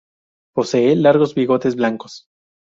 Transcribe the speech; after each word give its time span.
Posee 0.55 0.95
largos 0.95 1.35
bigotes 1.35 1.75
blancos. 1.75 2.25